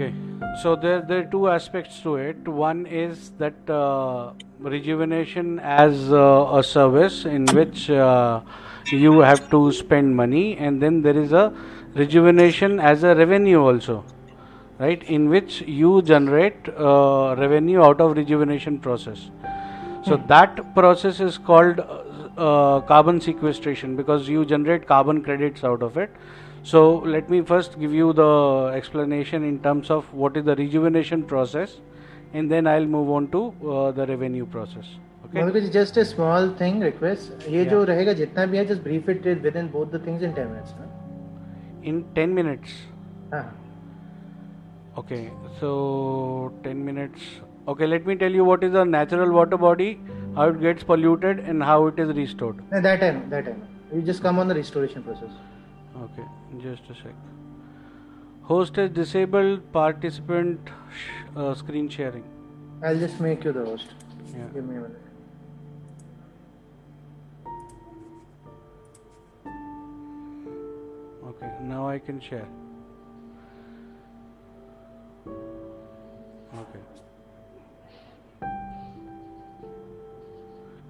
[0.00, 0.14] Okay,
[0.62, 2.48] so there there are two aspects to it.
[2.48, 8.40] One is that uh, rejuvenation as uh, a service in which uh,
[8.90, 11.52] you have to spend money, and then there is a
[11.92, 14.02] rejuvenation as a revenue also,
[14.78, 15.02] right?
[15.02, 19.28] In which you generate uh, revenue out of rejuvenation process.
[20.06, 25.98] So that process is called uh, carbon sequestration because you generate carbon credits out of
[25.98, 26.08] it.
[26.63, 31.23] So let me first give you the explanation in terms of what is the rejuvenation
[31.23, 31.75] process,
[32.33, 33.41] and then I'll move on to
[33.73, 34.85] uh, the revenue process.
[35.25, 35.39] Okay.
[35.41, 37.69] Madhukar ji, just a small thing request ये Yeah.
[37.71, 40.73] जो रहेगा जितना भी है just brief it within both the things in 10 minutes
[40.79, 40.89] ना
[41.91, 42.75] In 10 minutes.
[43.33, 43.45] हाँ
[44.97, 45.29] Okay.
[45.59, 47.21] So 10 minutes.
[47.67, 47.87] Okay.
[47.87, 49.99] Let me tell you what is a natural water body,
[50.35, 52.61] how it gets polluted, and how it is restored.
[52.71, 55.35] No, that I know that I know you just come on the restoration process
[55.96, 56.24] Okay,
[56.62, 57.14] just a sec.
[58.42, 62.24] Host is disabled participant sh- uh, screen sharing.
[62.82, 63.86] I'll just make you the host
[64.34, 64.46] Yeah.
[64.54, 65.00] give me a minute
[71.26, 72.48] Okay, now I can share.
[75.26, 76.80] Okay.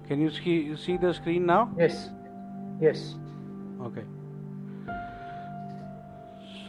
[0.07, 1.69] Can you see, see the screen now?
[1.77, 2.09] yes
[2.79, 3.15] yes
[3.81, 4.03] Okay.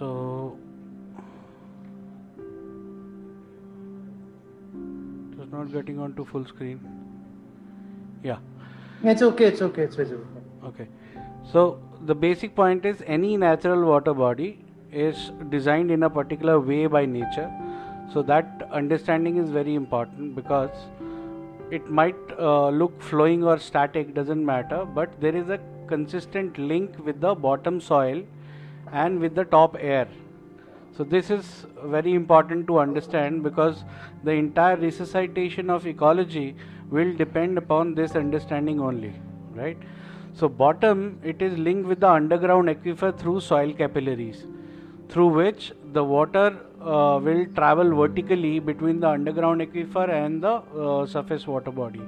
[0.03, 0.59] So
[5.41, 6.81] is not getting onto full screen.
[8.25, 8.39] Yeah.
[9.05, 10.27] it's okay it's okay it's visible
[10.71, 10.89] Okay.
[11.53, 16.87] So the basic point is any natural water body is designed in a particular way
[16.87, 17.49] by nature.
[18.13, 20.71] So that understanding is very important because
[21.71, 27.05] it might uh, look flowing or static doesn't matter but there is a consistent link
[27.05, 28.23] with the bottom soil
[28.91, 30.09] and with the top air.
[30.97, 33.85] So this is very important to understand because
[34.25, 36.55] the entire resuscitation of ecology
[36.91, 39.15] will depend upon this understanding only
[39.55, 39.77] right?
[40.35, 44.47] So bottom it is linked with the underground aquifer through soil capillaries
[45.09, 51.07] through which the water uh, will travel vertically between the underground aquifer and the uh,
[51.07, 52.01] surface water body.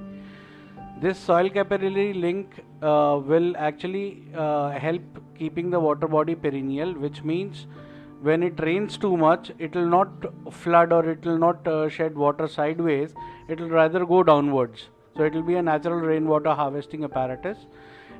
[1.01, 5.03] This soil capillary link uh, will actually uh, help
[5.37, 7.67] keeping the water body perennial which means
[8.21, 12.15] when it rains too much it will not flood or it will not uh, shed
[12.15, 13.13] water sideways.
[13.47, 14.89] It will rather go downwards.
[15.15, 17.67] So it will be a natural rainwater harvesting apparatus.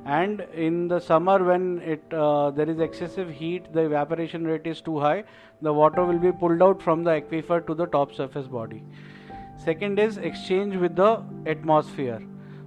[0.04, 4.80] And in the summer when it uh, there is excessive heat the evaporation rate is
[4.80, 5.24] too high
[5.62, 8.84] the water will be pulled out from the aquifer to the top surface body.
[9.56, 12.20] Second is exchange with the atmosphere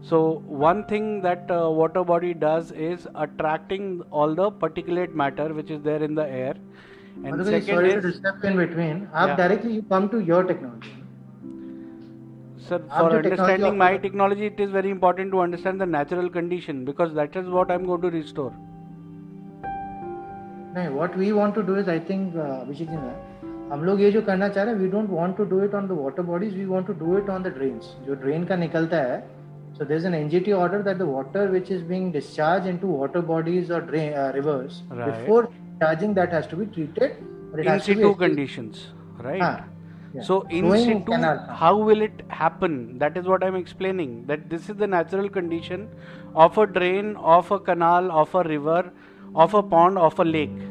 [0.08, 0.18] so
[0.64, 5.82] one thing that uh, water body does is attracting all the particulate matter which is
[5.82, 6.54] there in the air
[7.16, 9.36] and Madhukar ji, second sorry to is disturb in between आप Yeah.
[9.42, 10.92] directly you come to your technology
[12.68, 15.84] sir आप for जो technology understanding my offer- technology it is very important to understand
[15.86, 18.52] the natural condition because that is what i'm going to restore
[20.76, 23.14] नहीं what we want to do is I think uh, Abhishek ji ना
[23.72, 25.86] हम लोग ये जो करना चाह रहे हैं we don't want to do it on
[25.90, 28.96] the water bodies we want to do it on the drains जो drain का निकलता
[29.10, 29.16] है
[29.79, 33.71] so there's an NGT order that the water which is being discharged into water bodies
[33.71, 35.21] or drain, uh, rivers right.
[35.21, 37.15] before discharging that has to be treated.
[37.57, 38.87] in situ conditions,
[39.19, 39.41] right?
[39.41, 39.63] Ah,
[40.13, 40.21] yeah.
[40.21, 41.39] So in Going situ, canal.
[41.61, 42.97] how will it happen?
[42.97, 44.25] That is what I'm explaining.
[44.25, 45.87] That this is the natural condition
[46.35, 48.91] of a drain, of a canal, of a river,
[49.33, 50.61] of a pond, of a lake.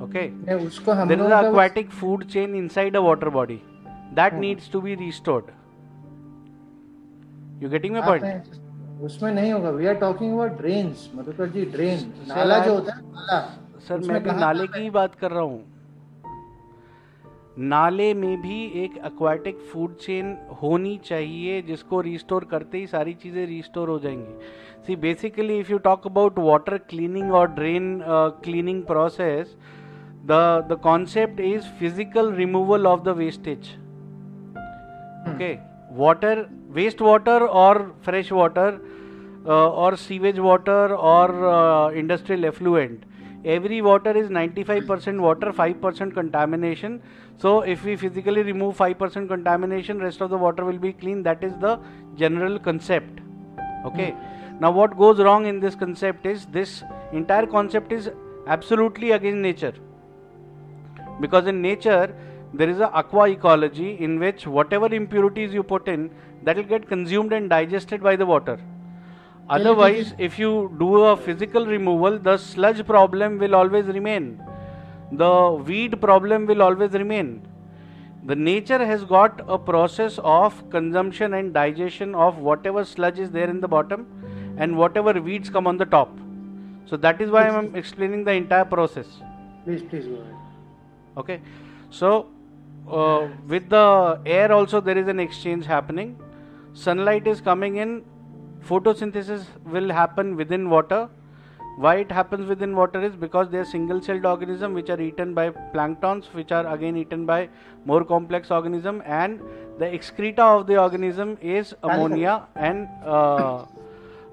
[0.00, 0.32] Okay.
[0.46, 3.64] Yeah, there is an aquatic food chain inside a water body
[4.14, 4.40] that hmm.
[4.48, 5.56] needs to be restored.
[7.62, 8.24] You getting my आप point?
[8.24, 12.94] हैं, उसमें नहीं होगा we are talking about drains Madhukar ji drain नाला जो होता
[12.94, 13.38] है नाला
[13.88, 15.64] सर मैं भी नाले की ही बात कर रहा हूँ।
[17.70, 23.46] नाले में भी एक एक्वाटिक फ़ूड चेन होनी चाहिए जिसको रिस्टोर करते ही सारी चीज़ें
[23.46, 24.34] रिस्टोर हो जाएँगी।
[24.86, 28.00] See basically if you talk about water cleaning और drain
[28.44, 29.56] cleaning process
[30.26, 30.38] the
[30.70, 33.74] the concept is physical removal of the wastage
[35.28, 35.52] okay
[35.98, 36.36] water
[36.68, 38.80] waste water or fresh water
[39.46, 43.04] uh, or sewage water or uh, industrial effluent.
[43.44, 47.00] Every water is 95% water 5% contamination.
[47.38, 51.22] So if we physically remove 5% contamination rest of the water will be clean.
[51.22, 51.78] That is the
[52.16, 53.20] general concept.
[53.86, 54.14] Okay?
[54.60, 56.82] Now what goes wrong in this concept is this
[57.12, 58.10] entire concept is
[58.48, 59.74] absolutely against nature.
[61.20, 62.14] Because in nature
[62.54, 66.10] there is a aqua ecology in which whatever impurities you put in
[66.44, 68.58] that will get consumed and digested by the water.
[69.48, 74.42] Otherwise if you do a physical removal the sludge problem will always remain.
[75.12, 77.46] The weed problem will always remain.
[78.24, 83.48] The nature has got a process of consumption and digestion of whatever sludge is there
[83.48, 84.06] in the bottom
[84.58, 86.10] and whatever weeds come on the top.
[86.86, 89.06] So that is why i'm explaining the entire process.
[89.64, 90.34] Please, please go ahead.
[91.16, 91.40] okay.
[91.90, 92.28] So
[92.90, 96.18] uh, with the air also there is an exchange happening.
[96.72, 98.04] Sunlight is coming in.
[98.66, 101.08] Photosynthesis will happen within water.
[101.76, 105.32] Why it happens within water is because they are single celled organisms which are eaten
[105.32, 107.48] by planktons which are again eaten by
[107.84, 109.40] more complex organism and
[109.78, 113.64] the excreta of the organism is ammonia and uh,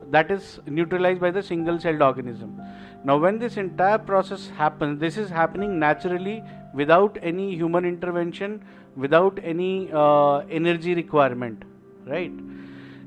[0.09, 2.59] that is neutralized by the single celled organism.
[3.03, 6.43] Now when this entire process happens this is happening naturally
[6.75, 8.63] without any human intervention
[8.95, 11.63] without any uh, energy requirement
[12.05, 12.31] right?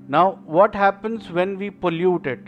[0.08, 2.40] Now what happens when we pollute it?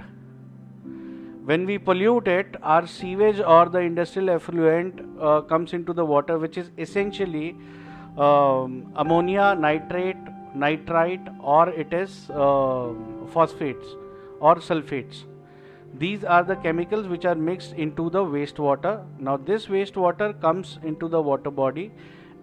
[1.44, 6.38] When we pollute it our sewage or the industrial effluent uh, comes into the water
[6.38, 7.56] which is essentially
[8.18, 10.16] um, ammonia nitrate
[10.54, 12.92] nitrite or it is uh,
[13.32, 13.86] phosphates
[14.40, 15.24] or sulfates
[15.94, 19.04] these are the chemicals which are mixed into the wastewater.
[19.18, 21.90] Now this wastewater comes into the water body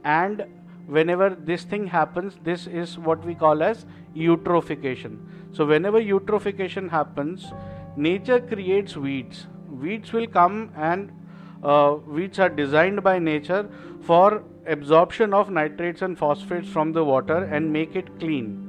[0.04, 0.46] and
[0.86, 3.86] whenever this thing happens this is what we call as
[4.16, 5.18] eutrophication.
[5.54, 7.52] So whenever eutrophication happens
[7.96, 9.48] nature creates weeds.
[9.70, 11.12] Weeds will come and
[11.64, 13.70] uh, weeds are designed by nature
[14.02, 18.64] for absorption of nitrates and phosphates from the water and make it clean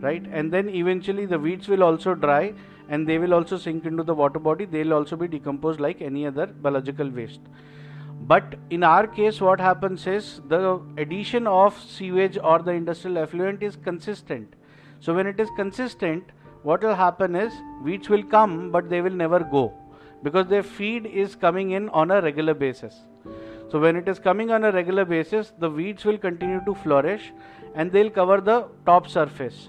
[0.00, 0.24] right?
[0.30, 2.54] And then eventually the weeds will also dry
[2.88, 4.64] and they will also sink into the water body.
[4.64, 7.40] They will also be decomposed like any other biological waste.
[8.22, 13.62] But in our case what happens is the addition of sewage or the industrial effluent
[13.62, 14.54] is consistent.
[15.00, 16.24] So when it is consistent
[16.62, 17.52] what will happen is
[17.82, 19.72] weeds will come but they will never go
[20.22, 22.94] because their feed is coming in on a regular basis.
[23.70, 27.32] So when it is coming on a regular basis the weeds will continue to flourish
[27.74, 29.68] and they'll cover the top surface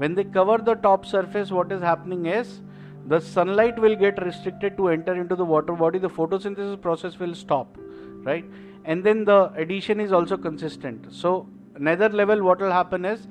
[0.00, 2.60] when they cover the top surface what is happening is
[3.06, 5.98] the sunlight will get restricted to enter into the water body.
[5.98, 7.76] The photosynthesis process will stop
[8.22, 8.44] right?
[8.84, 11.12] And then the addition is also consistent.
[11.12, 11.46] So
[11.78, 13.26] nether level what will happen is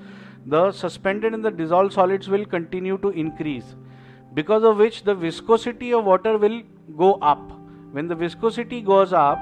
[0.45, 3.75] the suspended and the dissolved solids will continue to increase
[4.33, 6.61] because of which the viscosity of water will
[6.97, 7.51] go up.
[7.91, 9.39] When the viscosity goes up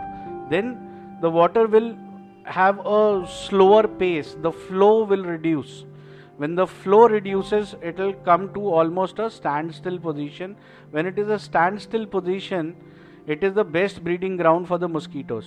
[0.50, 1.98] then the water will
[2.46, 4.36] have a slower pace.
[4.42, 5.86] The flow will reduce
[6.38, 10.56] when the flow reduces it will come to almost a standstill position.
[10.92, 12.76] When it is a standstill position
[13.26, 15.46] it is the best breeding ground for the mosquitoes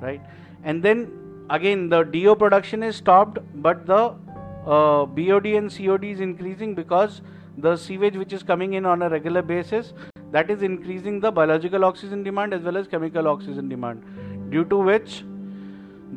[0.00, 0.20] right?
[0.64, 1.10] And then
[1.50, 4.14] again the DO production is stopped but the
[4.66, 7.22] uh, BOD and COD is increasing because
[7.58, 9.92] the sewage which is coming in on a regular basis
[10.32, 14.76] that is increasing the biological oxygen demand as well as chemical oxygen demand due to
[14.76, 15.24] which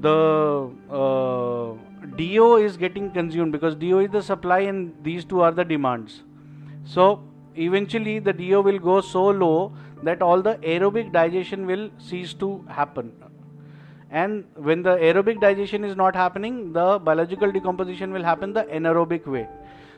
[0.01, 5.51] the uh, DO is getting consumed because DO is the supply and these two are
[5.51, 6.23] the demands.
[6.85, 7.23] So
[7.55, 9.73] eventually the DO will go so low
[10.03, 13.11] that all the aerobic digestion will cease to happen.
[14.11, 19.27] And when the aerobic digestion is not happening, the biological decomposition will happen the anaerobic
[19.27, 19.47] way.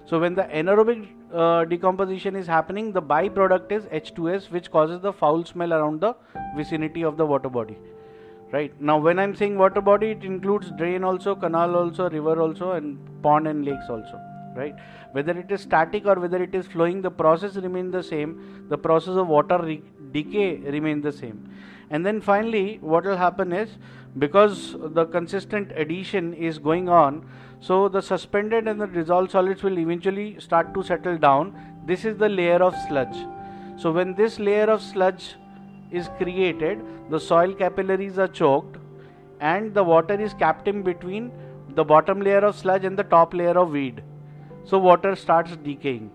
[0.05, 5.13] So when the anaerobic uh, decomposition is happening, the byproduct is H2S, which causes the
[5.13, 6.15] foul smell around the
[6.57, 7.77] vicinity of the water body
[8.51, 8.73] right?
[8.81, 12.97] Now when i'm saying water body it includes drain also canal also river also and
[13.21, 14.19] pond and lakes also.
[14.53, 14.75] Right?
[15.13, 18.65] Whether it is static or whether it is flowing the process remain the same.
[18.67, 19.81] The process of water re-
[20.11, 21.49] decay remain the same.
[21.89, 23.77] And then finally what will happen is
[24.17, 27.25] because the consistent addition is going on
[27.61, 31.53] so the suspended and the dissolved solids will eventually start to settle down.
[31.85, 33.15] This is the layer of sludge.
[33.77, 35.35] So when this layer of sludge
[35.91, 38.77] is created, the soil capillaries are choked,
[39.39, 41.31] and the water is kept in between
[41.75, 44.03] the bottom layer of sludge and the top layer of weed.
[44.65, 46.11] So water starts decaying.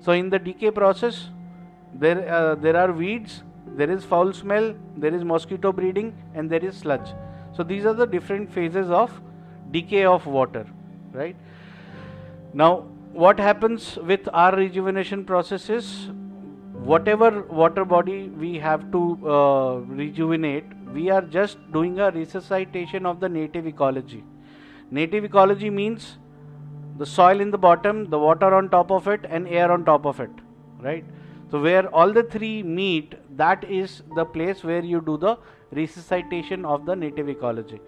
[0.00, 1.28] So in the decay process,
[1.94, 6.64] there uh, there are weeds, there is foul smell, there is mosquito breeding, and there
[6.64, 7.08] is sludge.
[7.52, 9.20] So these are the different phases of
[9.70, 10.66] decay of water,
[11.12, 11.36] right?
[12.54, 16.10] Now, what happens with our rejuvenation process is
[16.84, 23.20] whatever water body we have to uh, rejuvenate, we are just doing a resuscitation of
[23.20, 24.24] the native ecology.
[24.90, 26.18] Native ecology means
[26.96, 30.06] the soil in the bottom, the water on top of it, and air on top
[30.06, 30.30] of it,
[30.80, 31.04] right?
[31.50, 35.38] So, where all the three meet, that is the place where you do the
[35.70, 37.80] resuscitation of the native ecology.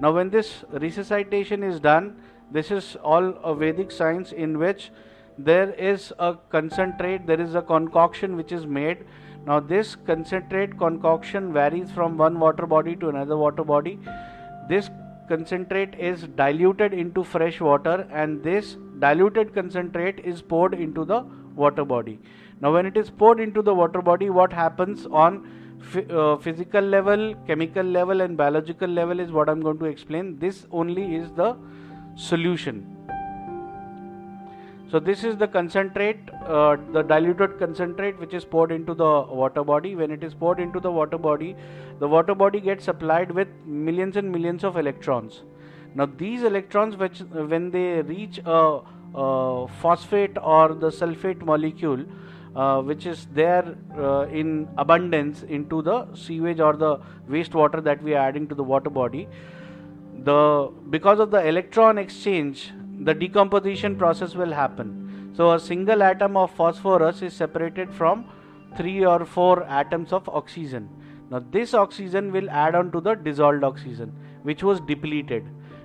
[0.00, 2.16] Now, when this resuscitation is done,
[2.50, 4.90] this is all a Vedic science in which
[5.38, 9.04] there is a concentrate, there is a concoction which is made.
[9.46, 13.98] Now, this concentrate concoction varies from one water body to another water body.
[14.68, 14.90] This
[15.28, 21.24] concentrate is diluted into fresh water and this diluted concentrate is poured into the
[21.54, 22.18] water body
[22.60, 25.38] now when it is poured into the water body what happens on
[25.96, 30.66] uh, physical level chemical level and biological level is what i'm going to explain this
[30.70, 31.56] only is the
[32.14, 32.91] solution
[34.92, 39.64] so this is the concentrate, uh, the diluted concentrate which is poured into the water
[39.64, 39.94] body.
[39.96, 41.56] When it is poured into the water body,
[41.98, 45.44] the water body gets supplied with millions and millions of electrons.
[45.94, 48.80] Now these electrons which when they reach a,
[49.14, 52.04] a phosphate or the sulfate molecule
[52.54, 56.98] uh, which is there uh, in abundance into the sewage or the
[57.30, 59.26] wastewater that we are adding to the water body
[60.24, 62.72] the because of the electron exchange
[63.04, 65.32] the decomposition process will happen.
[65.34, 68.26] So a single atom of phosphorus is separated from
[68.76, 70.88] three or four atoms of oxygen.
[71.30, 75.44] Now this oxygen will add on to the dissolved oxygen which was depleted.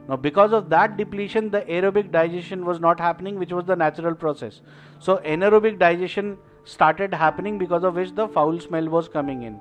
[0.09, 4.15] Now because of that depletion the aerobic digestion was not happening which was the natural
[4.15, 4.61] process.
[4.99, 9.59] So anaerobic digestion started happening because of which the foul smell was coming in.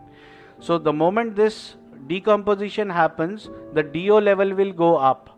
[0.59, 1.77] So the moment this
[2.09, 5.36] decomposition happens the DO level will go up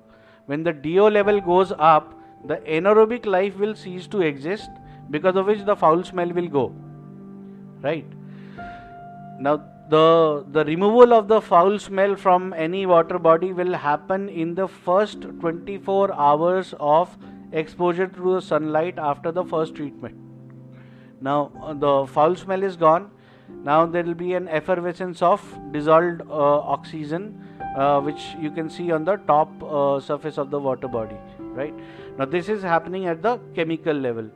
[0.49, 2.15] when the DO level goes up,
[2.51, 4.71] the anaerobic life will cease to exist
[5.11, 6.75] because of which the foul smell will go.
[7.83, 8.07] Right?
[9.39, 14.55] Now, the, the removal of the foul smell from any water body will happen in
[14.55, 17.17] the first 24 hours of
[17.53, 20.17] exposure to the sunlight after the first treatment.
[21.21, 23.11] Now, the foul smell is gone.
[23.65, 28.91] Now, there will be an effervescence of dissolved uh, oxygen uh, which you can see
[28.91, 31.17] on the top uh, surface of the water body
[31.59, 31.75] right?
[32.19, 34.31] Now this is happening at the chemical level.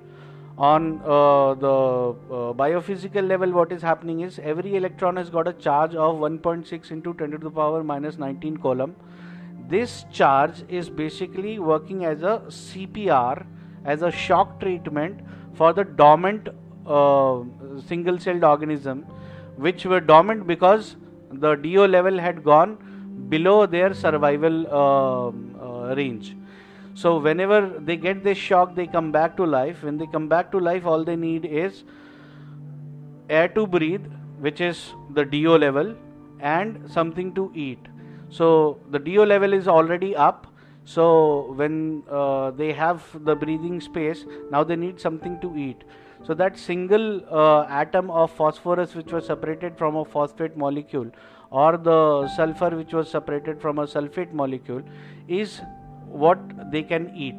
[0.58, 5.52] On uh, the uh, biophysical level what is happening is every electron has got a
[5.54, 8.94] charge of 1.6 into 10 to the power minus 19 coulomb.
[9.68, 13.46] This charge is basically working as a cpr
[13.84, 15.20] as a shock treatment
[15.54, 16.48] for the dormant
[16.86, 17.40] uh,
[17.86, 19.06] single celled organism
[19.56, 20.96] which were dormant because
[21.30, 22.76] the DO level had gone
[23.34, 25.28] below their survival uh,
[25.66, 26.36] uh, range.
[26.94, 29.82] So, whenever they get this shock, they come back to life.
[29.82, 31.84] When they come back to life, all they need is
[33.30, 34.06] air to breathe,
[34.40, 34.82] which is
[35.14, 35.94] the DO level,
[36.40, 37.78] and something to eat.
[38.28, 40.46] So, the DO level is already up.
[40.84, 45.84] So, when uh, they have the breathing space, now they need something to eat.
[46.24, 51.10] So, that single uh, atom of phosphorus, which was separated from a phosphate molecule,
[51.52, 54.82] or the sulfur which was separated from a sulfate molecule
[55.28, 55.60] is
[56.06, 56.38] what
[56.72, 57.36] they can eat.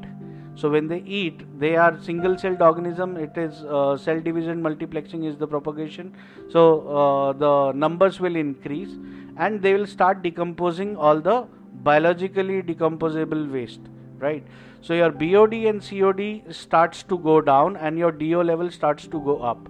[0.56, 5.26] So when they eat they are single celled organism it is uh, cell division multiplexing
[5.26, 6.14] is the propagation.
[6.50, 8.96] So uh, the numbers will increase
[9.38, 11.48] and they will start decomposing all the
[11.90, 13.82] biologically decomposable waste
[14.20, 14.44] right?
[14.82, 19.20] So your BOD and COD starts to go down and your DO level starts to
[19.20, 19.68] go up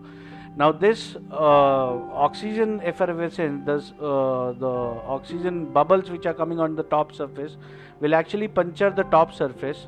[0.56, 1.94] now this uh,
[2.26, 7.58] oxygen effervescence, this, uh, the oxygen bubbles which are coming on the top surface
[8.00, 9.88] will actually puncture the top surface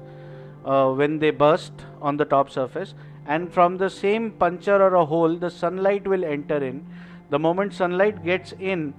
[0.66, 2.96] uh, when they burst on the top surface
[3.28, 6.86] and from the same puncture or a hole the sunlight will enter in.
[7.30, 8.94] The moment sunlight gets in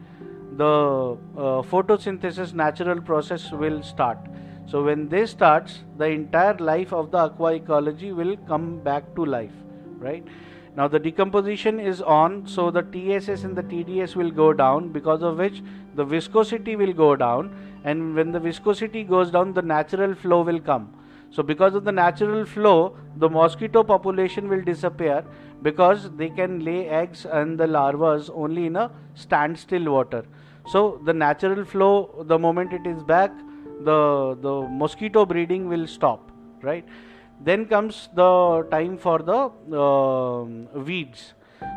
[0.56, 0.64] the
[1.36, 4.18] uh, photosynthesis natural process will start.
[4.66, 9.24] So when this starts the entire life of the aqua ecology will come back to
[9.24, 9.52] life
[9.98, 10.24] right
[10.76, 15.22] now the decomposition is on, so the TSS and the TDS will go down because
[15.22, 15.62] of which
[15.94, 17.50] the viscosity will go down
[17.84, 20.92] and when the viscosity goes down the natural flow will come.
[21.30, 25.24] So because of the natural flow the mosquito population will disappear
[25.62, 30.24] because they can lay eggs and the larvae only in a standstill water.
[30.68, 33.32] So the natural flow the moment it is back
[33.80, 36.84] the the mosquito breeding will stop right
[37.40, 40.42] then comes the time for the uh,
[40.80, 41.34] weeds.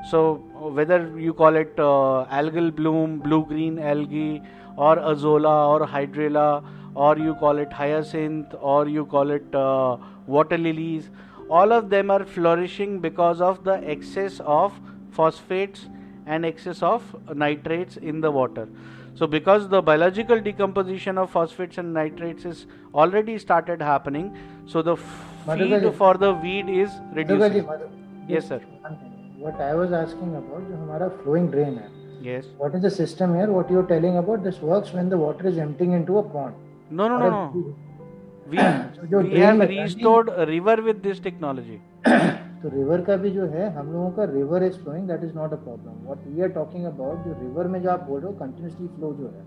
[0.10, 0.36] So
[0.74, 4.42] whether you call it uh, algal bloom blue green algae
[4.78, 6.64] or azolla or hydrilla
[6.96, 9.98] or you call it hyacinth or you call it uh,
[10.28, 11.10] water lilies
[11.50, 14.80] all of them are flourishing because of the excess of
[15.12, 15.88] phosphates
[16.28, 17.04] and excess of
[17.36, 18.68] nitrates in the water.
[19.16, 24.38] So because the biological decomposition of phosphates and nitrates is already started happening
[24.72, 27.70] so the feed for the weed is reducing.
[28.34, 28.60] Yes, sir.
[29.44, 31.90] What I was asking about, जो हमारा flowing drain है.
[32.30, 32.50] Yes.
[32.58, 33.52] What is the system here?
[33.58, 34.44] What you're telling about?
[34.48, 36.56] This works when the water is emptying into a pond.
[37.02, 37.76] No, no, no, no.
[38.52, 41.80] We, so we have restored a river with this technology.
[42.62, 45.54] तो river का भी जो है हम लोगों का river is flowing that is not
[45.54, 48.38] a problem what we are talking about जो river में जो आप बोल रहे हो
[48.40, 49.44] कंटिन्यूसली फ्लो जो है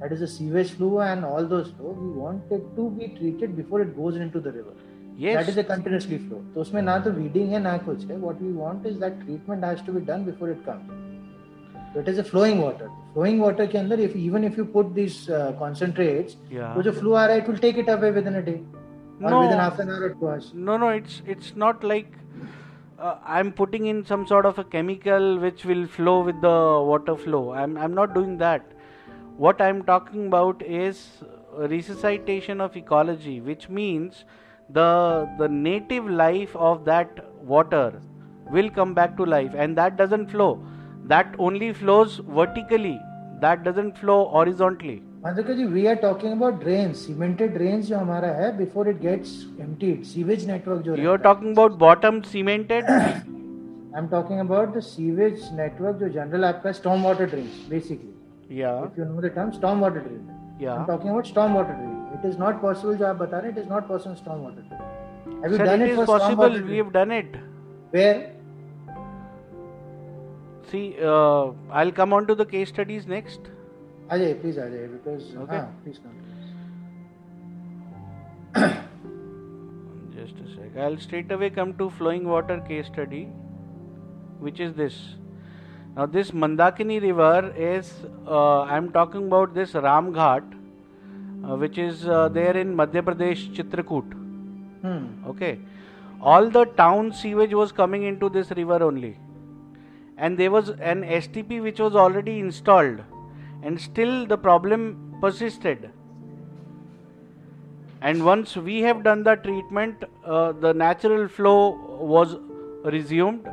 [0.00, 3.56] that is the sewage flow and all those flow we want it to be treated
[3.60, 4.74] before it goes into the river
[5.24, 8.20] yes that is a continuously flow तो उसमें ना तो weeding है ना कुछ है
[8.26, 11.00] what we want is that treatment has to be done before it comes
[11.94, 14.94] so it is a flowing water flowing water के अंदर if even if you put
[15.00, 18.10] these uh, concentrates yeah वो जो flow आ रहा है it will take it away
[18.18, 18.58] within a day
[19.22, 19.40] or No.
[19.44, 22.08] within half an hour or two hours no no it's it's not like
[22.98, 26.56] uh, i'm putting in some sort of a chemical which will flow with the
[26.92, 28.72] water flow i'm i'm not doing that
[29.38, 31.00] what i'm talking about is
[31.74, 34.24] resuscitation of ecology which means
[34.70, 34.90] the
[35.38, 37.24] the native life of that
[37.54, 38.00] water
[38.50, 40.52] will come back to life and that doesn't flow
[41.06, 42.98] that only flows vertically
[43.40, 48.28] that doesn't flow horizontally Madhukar ji we are talking about drain cemented drain जो हमारा
[48.40, 52.90] है before it gets emptied sewage network जो you're talking about bottom cemented
[53.94, 58.12] I am talking about the sewage network जो general आपका storm water drain basically
[58.49, 58.85] yeah.
[58.85, 60.03] If you know the term storm water
[60.59, 60.75] yeah.
[60.75, 61.77] I'm talking about storm water
[62.13, 64.63] it is not possible jo aap bata rahe it is not possible storm water
[65.41, 66.49] have you Sir, done it, It is for possible.
[66.49, 67.35] storm we have done it.
[67.91, 68.33] Where?
[70.71, 73.39] See uh, i'll come on to the case studies next.
[74.09, 75.61] Ajay please ajay because okay.
[75.61, 76.17] ah, please come.
[80.17, 80.77] Just a sec.
[80.77, 83.23] I'll straight away come to flowing water case study
[84.39, 84.99] which is this.
[85.99, 87.91] Now this Mandakini river is,
[88.25, 90.43] uh, I'm talking about this Ram Ghat,
[91.43, 94.13] uh, which is uh, there in Madhya Pradesh, Chitrakoot.
[94.81, 95.27] Hmm.
[95.27, 95.59] Okay.
[96.21, 99.17] All the town sewage was coming into this river only.
[100.15, 103.03] And there was an STP which was already installed.
[103.61, 105.89] And still the problem persisted.
[108.01, 112.37] And once we have done the treatment, uh, the natural flow was
[112.85, 113.49] resumed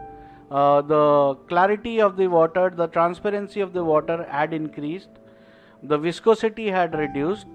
[0.50, 5.08] uh, the clarity of the water, the transparency of the water had increased.
[5.82, 7.46] The viscosity had reduced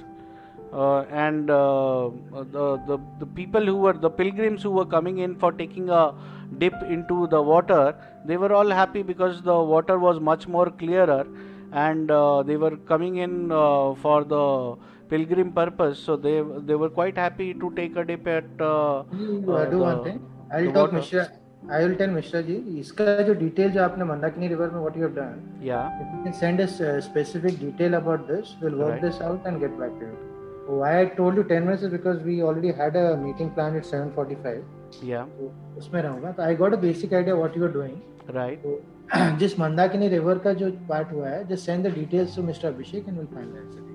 [0.74, 5.36] uh, and uh, the, the the people who were the pilgrims who were coming in
[5.36, 6.14] for taking a
[6.58, 11.26] dip into the water they were all happy because the water was much more clearer
[11.74, 14.76] and uh, they were coming in uh, for the
[15.10, 19.42] pilgrim purpose so they they were quite happy to take a dip at uh, You
[19.72, 20.26] do one thing.
[20.54, 20.98] I will talk water.
[20.98, 21.30] Mishra.
[21.70, 25.04] I will tell Mishra ji इसका जो detail जो आपने Mandakini river में what you
[25.04, 29.48] have done या you can send us specific detail about this will work this out
[29.48, 32.72] and get back to you why I told you 10 minutes is because we already
[32.80, 37.14] had a meeting plan at 7:45 या तो उसमें रहूँगा तो I got a basic
[37.14, 38.80] idea what you are doing right तो
[39.40, 43.08] जिस Mandakini river का जो part हुआ है just send the details to mister Abhishek
[43.08, 43.90] and will finalise it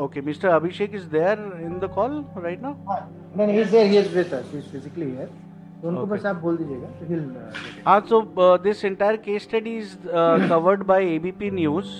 [0.00, 0.50] Okay, Mr.
[0.50, 2.76] Abhishek is there in the call right now?
[3.34, 3.88] No, no, he's there.
[3.88, 4.44] He is with us.
[4.52, 5.28] He's physically here.
[5.82, 6.10] तो उनको Okay.
[6.12, 7.92] बस आप बोल दीजिएगा तो uh.
[7.92, 11.94] Ah, so uh, this entire case study is uh, covered by ABP News,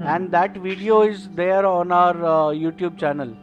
[0.00, 3.36] and that video is there on our uh, YouTube channel.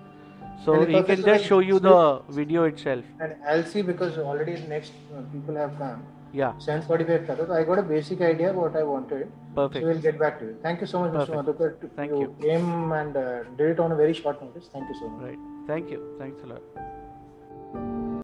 [0.66, 3.04] So And he can just show you the video itself.
[3.20, 6.04] And I'll see because already next uh, people have come.
[6.40, 9.30] Yeah, 7:45 था तो I got a basic idea of what I wanted.
[9.60, 9.84] Perfect.
[9.84, 10.58] So we'll get back to you.
[10.64, 11.38] Thank you so much, Perfect.
[11.38, 11.44] Mr.
[11.44, 11.96] Madhukar.
[12.02, 12.34] Thank you.
[12.42, 14.70] came and uh, did it on a very short notice.
[14.74, 15.30] Thank you so much.
[15.30, 15.48] Right.
[15.72, 16.04] Thank you.
[16.20, 16.86] Thanks a lot.